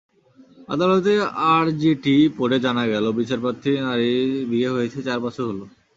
[0.69, 1.13] আদালতে
[1.51, 5.65] আরজিটি পড়ে জানা গেল, বিচারপ্রার্থী নারীর বিয়ে হয়েছে চার বছর হলো।